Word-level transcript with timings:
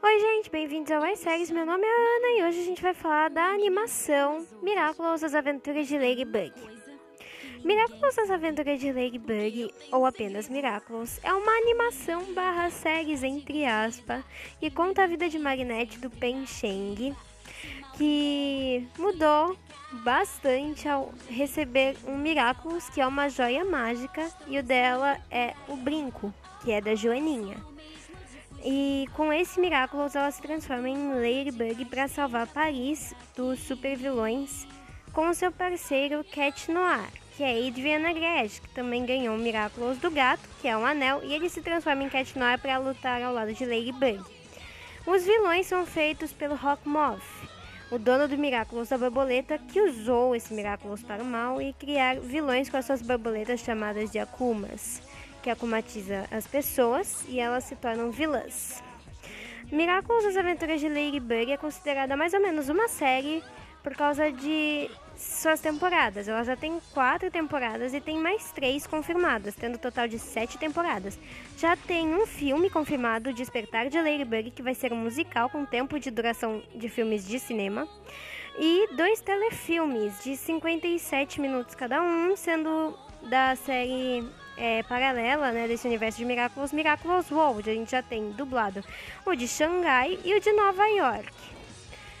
Oi, 0.00 0.20
gente, 0.20 0.48
bem-vindos 0.48 0.92
ao 0.92 1.04
iSeries. 1.06 1.50
Meu 1.50 1.66
nome 1.66 1.84
é 1.84 1.88
Ana 1.88 2.38
e 2.38 2.44
hoje 2.44 2.60
a 2.60 2.64
gente 2.64 2.80
vai 2.80 2.94
falar 2.94 3.28
da 3.30 3.46
animação 3.46 4.46
Miraculous 4.62 5.24
As 5.24 5.34
Aventuras 5.34 5.88
de 5.88 5.98
Ladybug. 5.98 6.52
Miraculous 7.64 8.16
As 8.16 8.30
Aventuras 8.30 8.78
de 8.78 8.92
Ladybug, 8.92 9.74
ou 9.90 10.06
apenas 10.06 10.48
Miraculous, 10.48 11.18
é 11.24 11.32
uma 11.32 11.50
animação 11.50 12.32
barra 12.32 12.70
séries, 12.70 13.24
entre 13.24 13.66
aspas, 13.66 14.22
que 14.60 14.70
conta 14.70 15.02
a 15.02 15.06
vida 15.08 15.28
de 15.28 15.36
Marinette 15.36 15.98
do 15.98 16.08
Pen 16.08 16.46
Sheng, 16.46 17.12
que 17.96 18.86
mudou 18.96 19.56
bastante 20.04 20.88
ao 20.88 21.12
receber 21.28 21.96
um 22.06 22.16
Miraculous, 22.16 22.88
que 22.88 23.00
é 23.00 23.06
uma 23.06 23.28
joia 23.28 23.64
mágica, 23.64 24.30
e 24.46 24.60
o 24.60 24.62
dela 24.62 25.18
é 25.28 25.54
o 25.66 25.76
brinco, 25.76 26.32
que 26.62 26.70
é 26.70 26.80
da 26.80 26.94
Joaninha. 26.94 27.56
E 28.64 29.06
com 29.14 29.32
esse 29.32 29.60
Miraculous 29.60 30.16
ela 30.16 30.30
se 30.30 30.42
transforma 30.42 30.88
em 30.88 31.12
Ladybug 31.12 31.84
para 31.84 32.08
salvar 32.08 32.46
Paris 32.48 33.14
dos 33.36 33.60
supervilões 33.60 34.66
com 35.12 35.32
seu 35.32 35.50
parceiro 35.50 36.24
Cat 36.24 36.70
Noir, 36.70 37.08
que 37.36 37.42
é 37.42 37.66
Adriana 37.66 38.12
Grege, 38.12 38.60
que 38.60 38.68
também 38.70 39.06
ganhou 39.06 39.36
o 39.36 39.38
Miraculous 39.38 39.98
do 39.98 40.10
gato, 40.10 40.42
que 40.60 40.68
é 40.68 40.76
um 40.76 40.84
anel, 40.84 41.22
e 41.24 41.32
ele 41.32 41.48
se 41.48 41.62
transforma 41.62 42.02
em 42.02 42.08
Cat 42.08 42.38
Noir 42.38 42.58
para 42.58 42.78
lutar 42.78 43.22
ao 43.22 43.32
lado 43.32 43.52
de 43.54 43.64
Ladybug. 43.64 44.22
Os 45.06 45.24
vilões 45.24 45.66
são 45.66 45.86
feitos 45.86 46.32
pelo 46.32 46.56
Rock 46.56 46.86
Moth, 46.86 47.22
o 47.90 47.98
dono 47.98 48.28
do 48.28 48.36
Miraculous 48.36 48.90
da 48.90 48.98
borboleta, 48.98 49.56
que 49.58 49.80
usou 49.80 50.34
esse 50.34 50.52
Miraculous 50.52 51.02
para 51.02 51.22
o 51.22 51.26
mal 51.26 51.62
e 51.62 51.72
criar 51.72 52.20
vilões 52.20 52.68
com 52.68 52.76
as 52.76 52.84
suas 52.84 53.02
borboletas 53.02 53.60
chamadas 53.60 54.10
de 54.10 54.18
Akumas 54.18 55.00
que 55.48 55.52
acumatiza 55.52 56.26
as 56.30 56.46
pessoas 56.46 57.24
e 57.26 57.40
elas 57.40 57.64
se 57.64 57.74
tornam 57.74 58.10
vilãs. 58.10 58.82
Miraculous 59.72 60.26
as 60.26 60.36
Aventuras 60.36 60.78
de 60.78 60.88
Ladybug 60.90 61.50
é 61.50 61.56
considerada 61.56 62.14
mais 62.18 62.34
ou 62.34 62.40
menos 62.40 62.68
uma 62.68 62.86
série 62.86 63.42
por 63.82 63.94
causa 63.94 64.30
de 64.30 64.90
suas 65.16 65.58
temporadas. 65.58 66.28
Ela 66.28 66.44
já 66.44 66.54
tem 66.54 66.78
quatro 66.92 67.30
temporadas 67.30 67.94
e 67.94 68.00
tem 68.00 68.18
mais 68.18 68.52
três 68.52 68.86
confirmadas, 68.86 69.54
tendo 69.54 69.76
um 69.76 69.78
total 69.78 70.06
de 70.06 70.18
sete 70.18 70.58
temporadas. 70.58 71.18
Já 71.56 71.74
tem 71.74 72.14
um 72.14 72.26
filme 72.26 72.68
confirmado, 72.68 73.32
Despertar 73.32 73.88
de 73.88 73.98
Ladybug, 73.98 74.50
que 74.50 74.62
vai 74.62 74.74
ser 74.74 74.92
um 74.92 74.96
musical 74.96 75.48
com 75.48 75.64
tempo 75.64 75.98
de 75.98 76.10
duração 76.10 76.62
de 76.74 76.90
filmes 76.90 77.26
de 77.26 77.38
cinema. 77.38 77.88
E 78.58 78.94
dois 78.94 79.22
telefilmes 79.22 80.22
de 80.22 80.36
57 80.36 81.40
minutos 81.40 81.74
cada 81.74 82.02
um, 82.02 82.36
sendo 82.36 82.94
da 83.30 83.56
série 83.56 84.28
é, 84.58 84.82
paralela 84.82 85.52
né, 85.52 85.68
desse 85.68 85.86
universo 85.86 86.18
de 86.18 86.24
Miraculous, 86.24 86.72
Miraculous 86.72 87.30
World. 87.30 87.70
A 87.70 87.74
gente 87.74 87.90
já 87.90 88.02
tem 88.02 88.30
dublado 88.32 88.84
o 89.24 89.34
de 89.34 89.46
Xangai 89.46 90.18
e 90.24 90.34
o 90.34 90.40
de 90.40 90.52
Nova 90.52 90.86
York. 90.86 91.32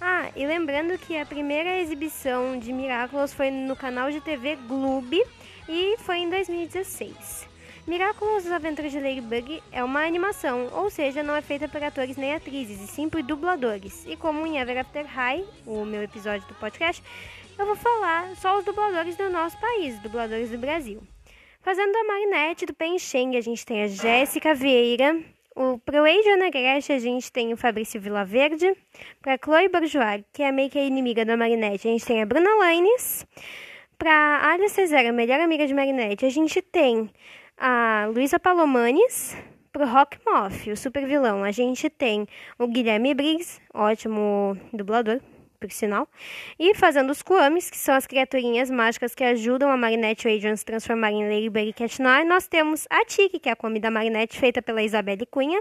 Ah, 0.00 0.30
e 0.34 0.44
lembrando 0.44 0.98
que 0.98 1.16
a 1.16 1.24
primeira 1.24 1.78
exibição 1.78 2.58
de 2.58 2.72
Miraculous 2.72 3.32
foi 3.32 3.50
no 3.50 3.76
canal 3.76 4.10
de 4.10 4.20
TV 4.20 4.56
Gloob 4.56 5.22
e 5.68 5.96
foi 5.98 6.18
em 6.18 6.28
2016. 6.30 7.52
Miraculous 7.86 8.46
Aventuras 8.50 8.92
de 8.92 9.00
Ladybug 9.00 9.62
é 9.72 9.82
uma 9.82 10.04
animação, 10.04 10.68
ou 10.72 10.88
seja, 10.88 11.22
não 11.22 11.34
é 11.34 11.42
feita 11.42 11.68
por 11.68 11.82
atores 11.82 12.16
nem 12.16 12.32
atrizes, 12.32 12.80
e 12.80 12.86
sim 12.86 13.08
por 13.08 13.22
dubladores. 13.22 14.04
E 14.06 14.16
como 14.16 14.46
em 14.46 14.58
Ever 14.58 14.78
After 14.78 15.04
High, 15.04 15.44
o 15.66 15.84
meu 15.84 16.02
episódio 16.02 16.46
do 16.46 16.54
podcast, 16.54 17.02
eu 17.58 17.66
vou 17.66 17.76
falar 17.76 18.34
só 18.36 18.58
os 18.58 18.64
dubladores 18.64 19.16
do 19.16 19.28
nosso 19.30 19.58
país, 19.58 19.98
dubladores 20.00 20.50
do 20.50 20.58
Brasil. 20.58 21.02
Fazendo 21.62 21.94
a 21.94 22.02
Marinette 22.02 22.66
do 22.66 22.74
Pencheng, 22.74 23.36
a 23.36 23.40
gente 23.40 23.64
tem 23.64 23.84
a 23.84 23.86
Jéssica 23.86 24.52
Vieira. 24.52 25.22
O, 25.54 25.78
pro 25.78 25.98
Adriana 25.98 26.46
a 26.52 26.98
gente 26.98 27.30
tem 27.30 27.52
o 27.52 27.56
Fabrício 27.56 28.00
Vilaverde. 28.00 28.76
Pra 29.20 29.38
Chloe 29.42 29.68
Bourgeois, 29.68 30.24
que 30.32 30.42
é 30.42 30.50
meio 30.50 30.68
que 30.68 30.78
a 30.78 30.84
inimiga 30.84 31.24
da 31.24 31.36
Marinette, 31.36 31.86
a 31.86 31.92
gente 31.92 32.04
tem 32.04 32.20
a 32.20 32.26
Bruna 32.26 32.52
Laines. 32.58 33.24
Pra 33.96 34.40
Alice 34.42 34.92
a 34.92 35.12
melhor 35.12 35.38
amiga 35.38 35.64
de 35.64 35.72
Marinette, 35.72 36.26
a 36.26 36.30
gente 36.30 36.60
tem 36.60 37.08
a 37.56 38.08
Luísa 38.12 38.40
Palomanes. 38.40 39.36
Pro 39.70 39.86
Rock 39.86 40.18
Moth, 40.26 40.66
o 40.66 40.76
super 40.76 41.06
vilão, 41.06 41.44
a 41.44 41.52
gente 41.52 41.88
tem 41.88 42.26
o 42.58 42.66
Guilherme 42.66 43.14
Briggs, 43.14 43.60
ótimo 43.72 44.58
dublador 44.72 45.20
por 45.68 45.72
sinal. 45.72 46.08
E 46.58 46.74
fazendo 46.74 47.10
os 47.10 47.22
Kuamis, 47.22 47.70
que 47.70 47.78
são 47.78 47.94
as 47.94 48.06
criaturinhas 48.06 48.70
mágicas 48.70 49.14
que 49.14 49.24
ajudam 49.24 49.70
a 49.70 49.76
Marinette 49.76 50.28
e 50.28 50.34
Adrian 50.34 50.52
a 50.52 50.56
se 50.56 50.64
transformarem 50.64 51.22
em 51.22 51.28
Ladybug 51.28 51.72
Cat 51.72 52.02
Noir, 52.02 52.26
nós 52.26 52.46
temos 52.46 52.86
a 52.90 53.04
Tiki, 53.04 53.38
que 53.38 53.48
é 53.48 53.52
a 53.52 53.56
Kwami 53.56 53.80
da 53.80 53.90
Marinette, 53.90 54.38
feita 54.38 54.60
pela 54.60 54.82
Isabelle 54.82 55.26
Cunha, 55.26 55.60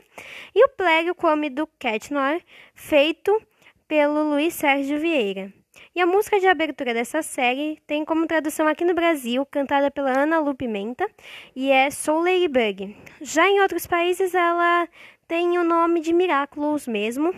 e 0.55 0.65
o 0.65 0.69
Plégio 0.69 1.15
Kwami 1.15 1.49
do 1.49 1.67
Cat 1.79 2.13
Noir, 2.13 2.41
feito 2.73 3.41
pelo 3.87 4.23
Luiz 4.29 4.53
Sérgio 4.53 4.99
Vieira. 4.99 5.53
E 5.93 5.99
a 5.99 6.05
música 6.05 6.39
de 6.39 6.47
abertura 6.47 6.93
dessa 6.93 7.21
série 7.21 7.77
tem 7.85 8.05
como 8.05 8.25
tradução 8.25 8.67
aqui 8.67 8.85
no 8.85 8.93
Brasil, 8.93 9.45
cantada 9.45 9.91
pela 9.91 10.11
Ana 10.11 10.39
Lu 10.39 10.55
Pimenta, 10.55 11.09
e 11.55 11.69
é 11.69 11.89
Soul 11.89 12.23
Ladybug. 12.23 12.95
Já 13.21 13.49
em 13.49 13.59
outros 13.61 13.85
países 13.85 14.33
ela 14.33 14.87
tem 15.31 15.57
o 15.57 15.63
nome 15.63 16.01
de 16.01 16.11
Miraculous 16.11 16.85
mesmo 16.85 17.33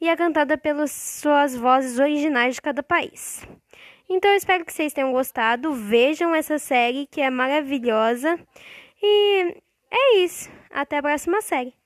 e 0.00 0.08
é 0.08 0.16
cantada 0.16 0.58
pelas 0.58 0.90
suas 0.90 1.54
vozes 1.54 2.00
originais 2.00 2.56
de 2.56 2.60
cada 2.60 2.82
país. 2.82 3.46
Então 4.08 4.32
eu 4.32 4.36
espero 4.36 4.64
que 4.64 4.72
vocês 4.72 4.92
tenham 4.92 5.12
gostado, 5.12 5.72
vejam 5.72 6.34
essa 6.34 6.58
série 6.58 7.06
que 7.06 7.20
é 7.20 7.30
maravilhosa 7.30 8.36
e 9.00 9.54
é 9.92 10.16
isso. 10.16 10.50
Até 10.72 10.98
a 10.98 11.02
próxima 11.02 11.40
série. 11.40 11.79